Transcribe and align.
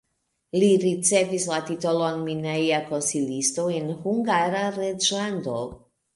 Li 0.61 0.69
ricevis 0.83 1.45
la 1.51 1.59
titolon 1.67 2.23
mineja 2.31 2.81
konsilisto 2.89 3.67
en 3.75 3.93
Hungara 4.09 4.65
reĝlando. 4.81 5.61